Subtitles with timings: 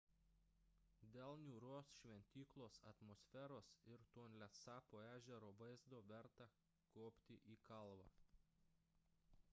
[1.15, 6.51] dėl niūrios šventyklos atmosferos ir tonlesapo ežero vaizdo verta
[6.97, 8.11] kopti į kalvą